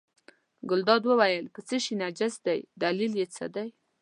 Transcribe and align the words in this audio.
ګلداد 0.69 1.03
وویل 1.07 1.45
په 1.55 1.59
څه 1.67 1.75
شي 1.83 1.93
نجس 2.01 2.33
دی 2.45 2.59
دلیل 2.83 3.11
یې 3.19 3.25
څه 3.35 3.45
دی. 3.55 3.67